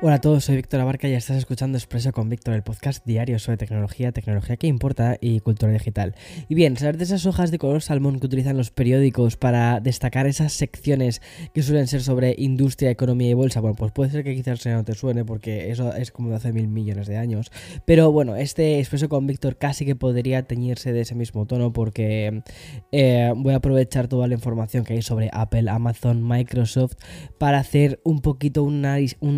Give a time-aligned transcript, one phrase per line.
[0.00, 3.40] Hola a todos, soy Víctor Abarca y estás escuchando Expreso con Víctor, el podcast diario
[3.40, 6.14] sobre tecnología, tecnología que importa y cultura digital.
[6.48, 10.28] Y bien, saber de esas hojas de color salmón que utilizan los periódicos para destacar
[10.28, 11.20] esas secciones
[11.52, 14.84] que suelen ser sobre industria, economía y bolsa, bueno, pues puede ser que quizás no
[14.84, 17.50] te suene porque eso es como de hace mil millones de años.
[17.84, 22.44] Pero bueno, este Expreso con Víctor casi que podría teñirse de ese mismo tono porque
[22.92, 26.94] eh, voy a aprovechar toda la información que hay sobre Apple, Amazon, Microsoft
[27.38, 28.84] para hacer un poquito un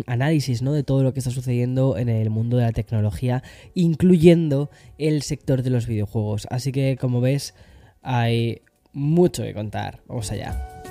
[0.05, 0.73] análisis ¿no?
[0.73, 5.63] de todo lo que está sucediendo en el mundo de la tecnología, incluyendo el sector
[5.63, 6.47] de los videojuegos.
[6.49, 7.53] Así que como ves,
[8.01, 8.61] hay
[8.93, 10.01] mucho que contar.
[10.07, 10.90] Vamos allá.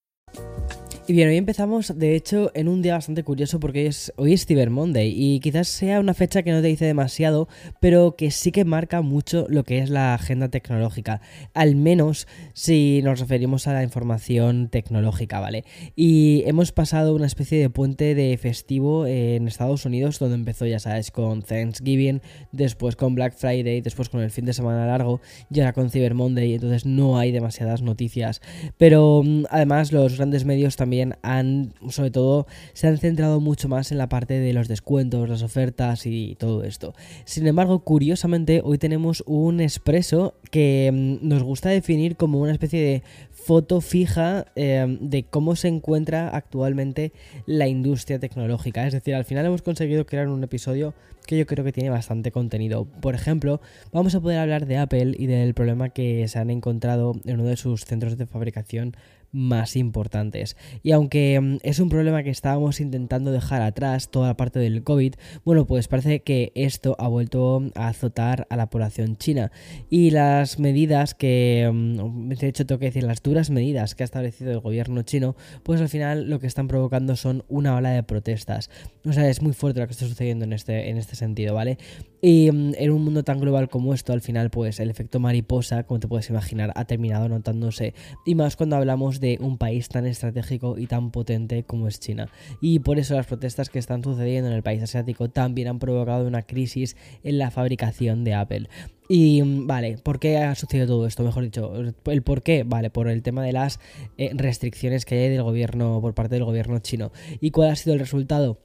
[1.11, 4.45] Y bien, hoy empezamos, de hecho, en un día bastante curioso porque es, hoy es
[4.45, 7.49] Cyber Monday y quizás sea una fecha que no te dice demasiado,
[7.81, 11.19] pero que sí que marca mucho lo que es la agenda tecnológica,
[11.53, 15.65] al menos si nos referimos a la información tecnológica, ¿vale?
[15.97, 20.79] Y hemos pasado una especie de puente de festivo en Estados Unidos, donde empezó, ya
[20.79, 22.21] sabes, con Thanksgiving,
[22.53, 25.19] después con Black Friday, después con el fin de semana largo
[25.49, 28.39] y ahora con Cyber Monday, entonces no hay demasiadas noticias.
[28.77, 33.91] Pero mm, además los grandes medios también han, sobre todo, se han centrado mucho más
[33.91, 36.93] en la parte de los descuentos, las ofertas y todo esto.
[37.25, 42.81] Sin embargo, curiosamente, hoy tenemos un expreso que mm, nos gusta definir como una especie
[42.81, 47.11] de foto fija eh, de cómo se encuentra actualmente
[47.45, 48.85] la industria tecnológica.
[48.85, 50.93] Es decir, al final hemos conseguido crear un episodio
[51.25, 52.85] que yo creo que tiene bastante contenido.
[52.85, 57.13] Por ejemplo, vamos a poder hablar de Apple y del problema que se han encontrado
[57.25, 58.95] en uno de sus centros de fabricación
[59.31, 60.57] más importantes.
[60.83, 64.83] Y aunque mm, es un problema que estábamos intentando dejar atrás, toda la parte del
[64.83, 65.15] COVID,
[65.45, 69.51] bueno, pues parece que esto ha vuelto a azotar a la población china.
[69.89, 74.05] Y las medidas que, mm, de hecho tengo que decir, las duras medidas que ha
[74.05, 78.03] establecido el gobierno chino, pues al final lo que están provocando son una ola de
[78.03, 78.69] protestas.
[79.05, 81.77] O sea, es muy fuerte lo que está sucediendo en este, en este sentido, ¿vale?
[82.21, 85.83] Y mm, en un mundo tan global como esto, al final, pues el efecto mariposa,
[85.83, 87.93] como te puedes imaginar, ha terminado notándose.
[88.25, 92.27] Y más cuando hablamos de un país tan estratégico y tan potente como es China.
[92.59, 96.27] Y por eso las protestas que están sucediendo en el país asiático también han provocado
[96.27, 98.67] una crisis en la fabricación de Apple.
[99.07, 101.23] Y mm, vale, ¿por qué ha sucedido todo esto?
[101.23, 101.73] Mejor dicho,
[102.05, 103.79] el por qué, vale, por el tema de las
[104.17, 107.11] eh, restricciones que hay del gobierno, por parte del gobierno chino.
[107.39, 108.57] ¿Y cuál ha sido el resultado?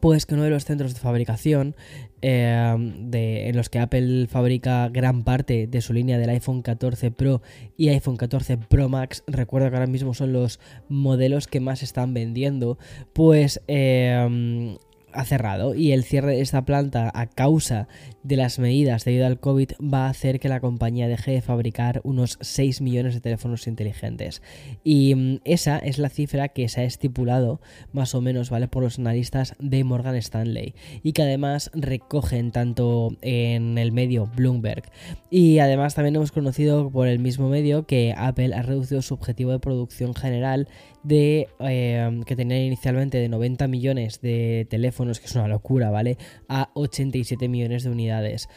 [0.00, 1.74] Pues que uno de los centros de fabricación
[2.22, 7.10] eh, de, en los que Apple fabrica gran parte de su línea del iPhone 14
[7.10, 7.42] Pro
[7.76, 12.14] y iPhone 14 Pro Max, recuerdo que ahora mismo son los modelos que más están
[12.14, 12.78] vendiendo,
[13.12, 14.76] pues eh,
[15.14, 17.88] ha cerrado y el cierre de esta planta a causa
[18.22, 22.00] de las medidas debido al COVID va a hacer que la compañía deje de fabricar
[22.04, 24.42] unos 6 millones de teléfonos inteligentes.
[24.82, 27.60] Y mm, esa es la cifra que se ha estipulado
[27.92, 28.68] más o menos, ¿vale?
[28.68, 34.84] Por los analistas de Morgan Stanley y que además recogen tanto en el medio Bloomberg.
[35.30, 39.52] Y además también hemos conocido por el mismo medio que Apple ha reducido su objetivo
[39.52, 40.68] de producción general
[41.02, 46.18] de eh, que tenía inicialmente de 90 millones de teléfonos, que es una locura, ¿vale?
[46.48, 48.48] A 87 millones de unidades.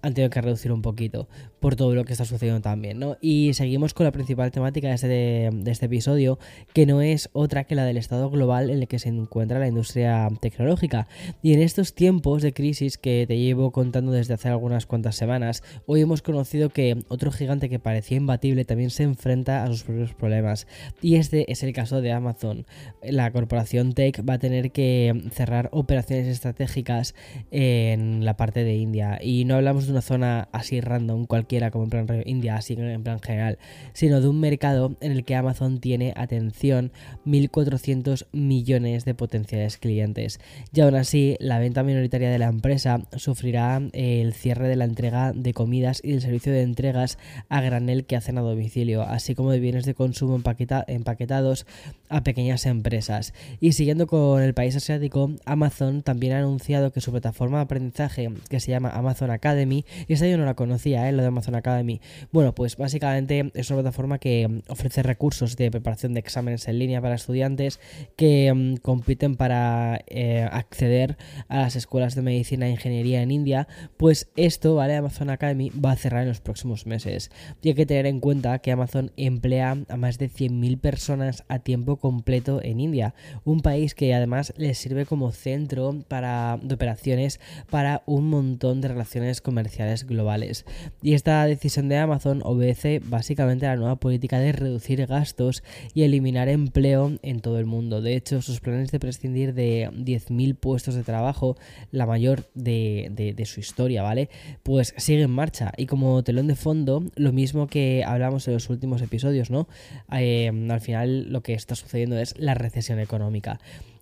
[0.00, 1.28] han tenido que reducir un poquito
[1.60, 3.16] por todo lo que está sucediendo también, ¿no?
[3.20, 6.38] Y seguimos con la principal temática de este, de este episodio,
[6.72, 9.68] que no es otra que la del estado global en el que se encuentra la
[9.68, 11.08] industria tecnológica.
[11.42, 15.62] Y en estos tiempos de crisis que te llevo contando desde hace algunas cuantas semanas,
[15.86, 20.14] hoy hemos conocido que otro gigante que parecía imbatible también se enfrenta a sus propios
[20.14, 20.66] problemas.
[21.02, 22.66] Y este es el caso de Amazon.
[23.02, 27.14] La corporación Tech va a tener que cerrar operaciones estratégicas
[27.50, 29.18] en la parte de India.
[29.22, 33.02] Y no hablamos de una zona así random, cualquiera, como en plan India, así en
[33.02, 33.58] plan general,
[33.94, 36.92] sino de un mercado en el que Amazon tiene, atención,
[37.24, 40.40] 1.400 millones de potenciales clientes.
[40.74, 45.32] Y aún así, la venta minoritaria de la empresa sufrirá el cierre de la entrega
[45.32, 47.18] de comidas y el servicio de entregas
[47.48, 50.38] a granel que hacen a domicilio, así como de bienes de consumo
[50.86, 51.66] empaquetados
[52.10, 53.32] a pequeñas empresas.
[53.58, 58.30] Y siguiendo con el país asiático, Amazon también ha anunciado que su plataforma de aprendizaje,
[58.50, 61.12] que se llama Amazon Academy, y esta yo no la conocía, ¿eh?
[61.12, 62.00] lo de Amazon Academy,
[62.32, 67.00] bueno, pues básicamente es una plataforma que ofrece recursos de preparación de exámenes en línea
[67.00, 67.80] para estudiantes
[68.16, 71.16] que mm, compiten para eh, acceder
[71.48, 74.96] a las escuelas de medicina e ingeniería en India, pues esto, ¿vale?
[74.96, 77.30] Amazon Academy va a cerrar en los próximos meses.
[77.62, 81.60] Y hay que tener en cuenta que Amazon emplea a más de 100.000 personas a
[81.60, 83.14] tiempo completo en India,
[83.44, 87.40] un país que además les sirve como centro para, de operaciones
[87.70, 90.64] para un montón de relaciones comerciales globales.
[91.02, 95.62] Y esta decisión de Amazon obedece básicamente a la nueva política de reducir gastos
[95.94, 98.00] y eliminar empleo en todo el mundo.
[98.00, 101.56] De hecho, sus planes de prescindir de 10.000 puestos de trabajo,
[101.90, 104.28] la mayor de, su historia, ¿vale?
[104.62, 105.72] Pues sigue en marcha.
[105.76, 109.68] Y como telón de fondo, lo mismo que hablamos en los últimos episodios, ¿no?
[110.12, 113.60] Eh, al final lo que está sucediendo es la recesión económica.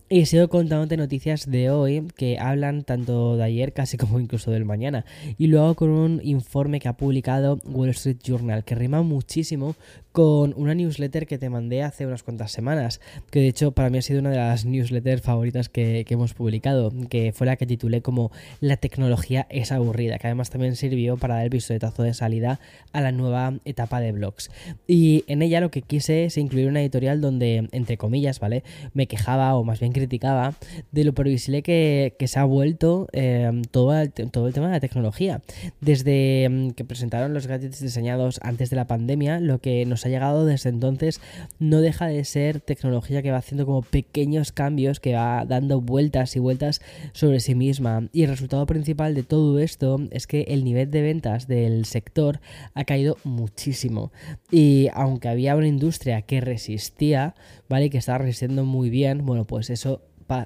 [0.08, 4.64] Y sigo contándote noticias de hoy que hablan tanto de ayer casi como incluso del
[4.64, 5.04] mañana.
[5.36, 9.74] Y luego con un informe que ha publicado Wall Street Journal que rima muchísimo
[10.16, 13.98] con una newsletter que te mandé hace unas cuantas semanas, que de hecho para mí
[13.98, 18.00] ha sido una de las newsletters favoritas que, hemos publicado, que fue la que titulé
[18.00, 18.30] como
[18.60, 22.60] La tecnología es aburrida, que además también sirvió para dar el pistoletazo de salida
[22.94, 24.50] a la nueva etapa de blogs.
[24.86, 28.64] Y en ella lo que quise es incluir una editorial donde, entre comillas, ¿vale?
[28.94, 30.54] Me quejaba o más bien criticaba
[30.92, 35.40] de lo previsible que, se ha vuelto eh, todo, el, tema de la tecnología.
[35.80, 40.08] Desde mm, que presentaron los gadgets diseñados antes de la pandemia, lo que nos ha
[40.08, 41.20] llegado desde entonces
[41.58, 46.36] no deja de ser tecnología que va haciendo como pequeños cambios, que va dando vueltas
[46.36, 46.82] y vueltas
[47.12, 48.08] sobre sí misma.
[48.12, 52.40] Y el resultado principal de todo esto es que el nivel de ventas del sector
[52.74, 54.12] ha caído muchísimo.
[54.50, 57.34] Y aunque había una industria que resistía,
[57.68, 57.90] ¿vale?
[57.90, 59.85] Que estaba resistiendo muy bien, bueno, pues eso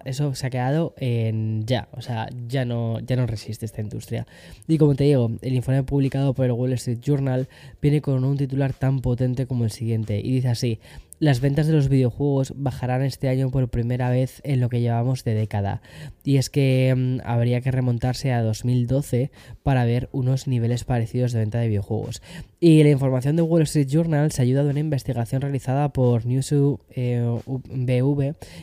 [0.05, 4.27] eso se ha quedado en ya, o sea, ya no, ya no resiste esta industria.
[4.69, 7.49] Y como te digo, el informe publicado por el Wall Street Journal
[7.81, 10.79] viene con un titular tan potente como el siguiente, y dice así,
[11.21, 15.23] las ventas de los videojuegos bajarán este año por primera vez en lo que llevamos
[15.23, 15.83] de década.
[16.25, 19.31] Y es que mm, habría que remontarse a 2012
[19.63, 22.23] para ver unos niveles parecidos de venta de videojuegos.
[22.59, 26.81] Y la información de Wall Street Journal se ayuda de una investigación realizada por Newsu
[26.91, 27.39] eh,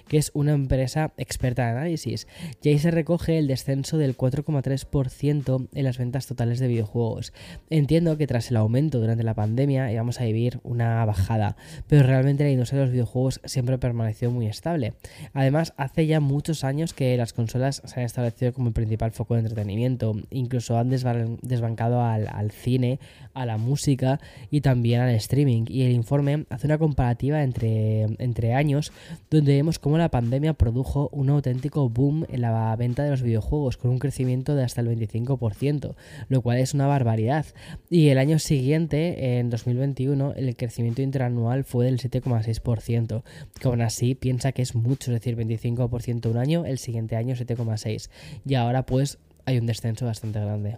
[0.07, 2.27] que es una empresa experta en análisis.
[2.63, 7.33] Y ahí se recoge el descenso del 4,3% en las ventas totales de videojuegos.
[7.69, 11.55] Entiendo que tras el aumento durante la pandemia íbamos a vivir una bajada,
[11.87, 14.93] pero realmente la industria de los videojuegos siempre permaneció muy estable.
[15.33, 19.35] Además, hace ya muchos años que las consolas se han establecido como el principal foco
[19.35, 22.99] de entretenimiento, incluso han desbancado al, al cine,
[23.33, 25.65] a la música y también al streaming.
[25.67, 28.91] Y el informe hace una comparativa entre, entre años
[29.29, 33.77] donde vemos cómo la pandemia produjo un auténtico boom en la venta de los videojuegos
[33.77, 35.95] con un crecimiento de hasta el 25%,
[36.29, 37.45] lo cual es una barbaridad.
[37.89, 42.36] Y el año siguiente, en 2021, el crecimiento interanual fue del 7,5%.
[42.43, 43.23] 6%,
[43.59, 47.35] que aún así piensa que es mucho, es decir, 25% un año, el siguiente año
[47.35, 48.09] 7,6%.
[48.45, 50.77] Y ahora pues hay un descenso bastante grande.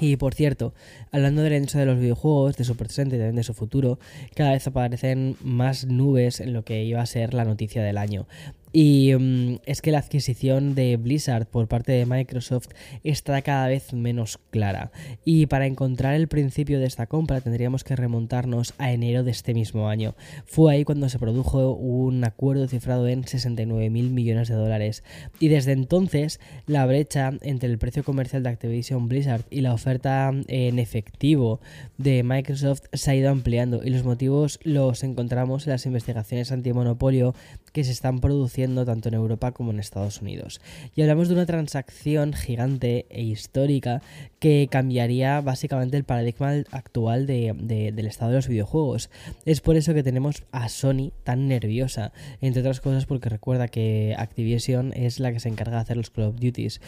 [0.00, 0.72] Y por cierto,
[1.10, 3.98] hablando de la de los videojuegos, de su presente y también de su futuro,
[4.34, 8.26] cada vez aparecen más nubes en lo que iba a ser la noticia del año.
[8.72, 12.68] Y mm, es que la adquisición de Blizzard por parte de Microsoft
[13.04, 14.92] está cada vez menos clara.
[15.24, 19.52] Y para encontrar el principio de esta compra tendríamos que remontarnos a enero de este
[19.52, 20.14] mismo año.
[20.46, 25.04] Fue ahí cuando se produjo un acuerdo cifrado en 69 mil millones de dólares.
[25.38, 30.32] Y desde entonces la brecha entre el precio comercial de Activision Blizzard y la oferta
[30.48, 31.60] en efectivo
[31.98, 33.82] de Microsoft se ha ido ampliando.
[33.84, 37.34] Y los motivos los encontramos en las investigaciones antimonopolio
[37.72, 40.60] que se están produciendo tanto en Europa como en Estados Unidos.
[40.94, 44.02] Y hablamos de una transacción gigante e histórica
[44.38, 49.10] que cambiaría básicamente el paradigma actual del estado de los videojuegos.
[49.44, 54.14] Es por eso que tenemos a Sony tan nerviosa, entre otras cosas porque recuerda que
[54.18, 56.80] Activision es la que se encarga de hacer los Call of Duties.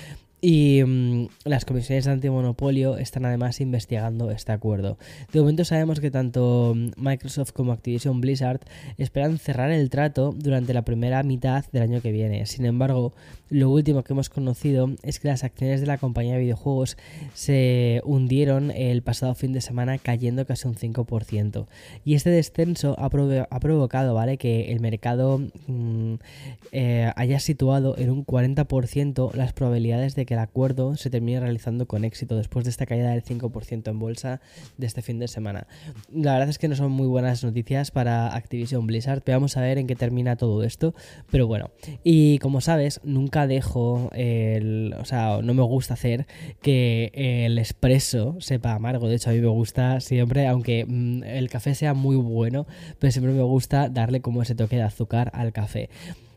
[0.47, 4.99] Y mm, las comisiones antimonopolio están además investigando este acuerdo.
[5.33, 8.61] De momento sabemos que tanto mm, Microsoft como Activision Blizzard
[8.99, 12.45] esperan cerrar el trato durante la primera mitad del año que viene.
[12.45, 13.15] Sin embargo,
[13.49, 16.99] lo último que hemos conocido es que las acciones de la compañía de videojuegos
[17.33, 21.67] se hundieron el pasado fin de semana cayendo casi un 5%.
[22.05, 24.37] Y este descenso ha, provocado ¿vale?
[24.37, 26.15] que el mercado mm,
[26.73, 31.87] eh, haya situado en un 40% las probabilidades de que el acuerdo se termine realizando
[31.87, 34.41] con éxito después de esta caída del 5% en bolsa
[34.76, 35.67] de este fin de semana.
[36.12, 39.61] La verdad es que no son muy buenas noticias para Activision Blizzard, pero vamos a
[39.61, 40.95] ver en qué termina todo esto.
[41.31, 41.71] Pero bueno,
[42.03, 44.95] y como sabes, nunca dejo el.
[45.00, 46.26] O sea, no me gusta hacer
[46.62, 49.09] que el expreso sepa amargo.
[49.09, 52.67] De hecho, a mí me gusta siempre, aunque mm, el café sea muy bueno,
[52.99, 55.88] pero siempre me gusta darle como ese toque de azúcar al café.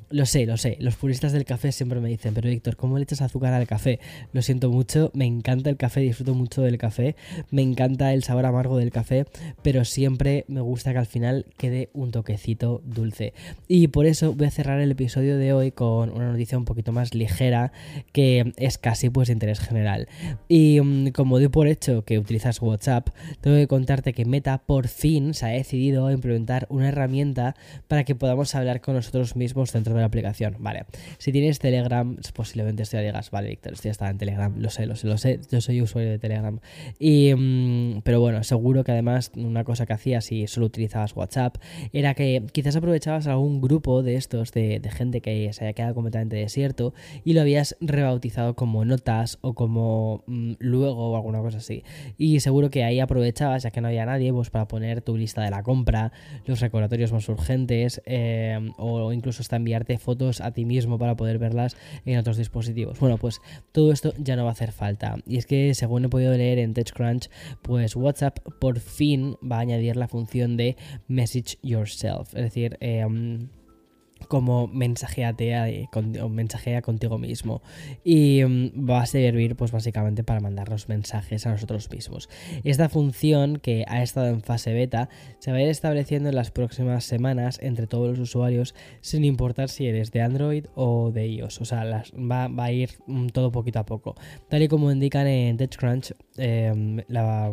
[0.09, 0.77] Lo sé, lo sé.
[0.79, 3.99] Los puristas del café siempre me dicen, pero Víctor, ¿cómo le echas azúcar al café?
[4.31, 7.17] Lo siento mucho, me encanta el café, disfruto mucho del café,
[7.51, 9.25] me encanta el sabor amargo del café,
[9.63, 13.33] pero siempre me gusta que al final quede un toquecito dulce.
[13.67, 16.93] Y por eso voy a cerrar el episodio de hoy con una noticia un poquito
[16.93, 17.73] más ligera
[18.13, 20.07] que es casi pues de interés general.
[20.47, 23.09] Y mm, como doy por hecho que utilizas WhatsApp,
[23.41, 27.55] tengo que contarte que Meta por fin se ha decidido implementar una herramienta
[27.89, 30.55] para que podamos hablar con nosotros mismos dentro la aplicación.
[30.59, 30.85] Vale,
[31.17, 34.85] si tienes Telegram, posiblemente esto ya digas, vale, Víctor, estoy hasta en Telegram, lo sé,
[34.85, 36.59] lo sé, lo sé, yo soy usuario de Telegram.
[36.99, 41.57] Y, mm, pero bueno, seguro que además una cosa que hacías si solo utilizabas WhatsApp
[41.93, 46.37] era que quizás aprovechabas algún grupo de estos de, gente que se haya quedado completamente
[46.37, 46.93] desierto
[47.25, 51.83] y lo habías rebautizado como notas o como mm, luego o alguna cosa así.
[52.17, 55.41] Y seguro que ahí aprovechabas, ya que no había nadie, pues para poner tu lista
[55.43, 56.11] de la compra,
[56.45, 61.39] los recordatorios más urgentes eh, o incluso hasta enviarte fotos a ti mismo para poder
[61.39, 62.99] verlas en otros dispositivos.
[62.99, 63.41] Bueno, pues
[63.71, 65.15] todo esto ya no va a hacer falta.
[65.25, 67.29] Y es que según he podido leer en TechCrunch,
[67.61, 70.75] pues WhatsApp por fin va a añadir la función de
[71.07, 72.35] Message Yourself.
[72.35, 73.05] Es decir, eh,
[74.27, 75.67] como mensajeatea
[76.21, 77.61] o mensajea contigo mismo
[78.03, 82.29] y mm, va a servir pues básicamente para mandar los mensajes a nosotros mismos.
[82.63, 85.09] Esta función que ha estado en fase beta
[85.39, 89.69] se va a ir estableciendo en las próximas semanas entre todos los usuarios sin importar
[89.69, 93.79] si eres de Android o de iOS, o sea, va, a ir mm, todo poquito
[93.79, 94.15] a poco.
[94.49, 97.51] Tal y como indican en TechCrunch, em, la,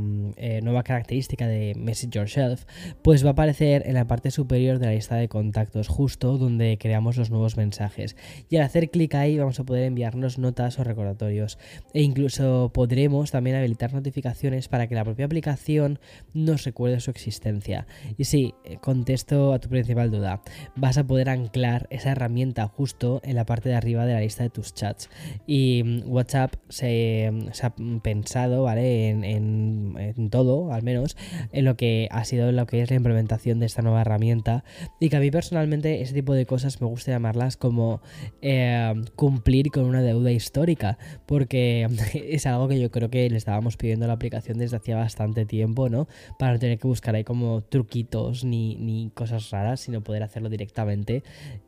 [0.00, 2.64] mm, eh, nueva característica de Message Yourself
[3.02, 6.78] pues va a aparecer en la parte superior de la lista de contactos justo donde
[6.78, 8.16] creamos los nuevos mensajes.
[8.48, 11.58] Y al hacer clic ahí vamos a poder enviarnos notas o recordatorios.
[11.92, 15.98] E incluso podremos también habilitar notificaciones para que la propia aplicación
[16.34, 17.86] nos recuerde su existencia.
[18.16, 20.42] Y sí, eh, contesto a tu principal duda.
[20.74, 24.42] Vas a poder anclar esa herramienta justo en la parte de arriba de la lista
[24.42, 25.08] de tus chats.
[25.46, 27.74] Y mm, WhatsApp se, ha
[28.16, 29.08] pensado, ¿vale?
[29.08, 31.16] En, en, todo, al menos,
[31.52, 34.64] en lo que ha sido lo que es la implementación de esta nueva herramienta.
[35.00, 38.00] Y que a mí personalmente ese tipo de cosas me gusta llamarlas como
[38.42, 43.76] eh, cumplir con una deuda histórica, porque es algo que yo creo que le estábamos
[43.76, 46.08] pidiendo a la aplicación desde hacía bastante tiempo, ¿no?
[46.38, 50.48] Para no tener que buscar ahí como truquitos ni, ni cosas raras, sino poder hacerlo
[50.48, 51.22] directamente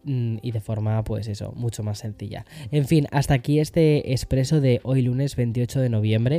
[0.04, 2.46] mm, y de forma, pues eso, mucho más sencilla.
[2.70, 6.37] En fin, hasta aquí este expreso de hoy lunes 28 de noviembre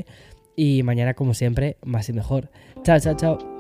[0.56, 2.50] y mañana como siempre, más y mejor.
[2.84, 3.59] Chao, chao, chao.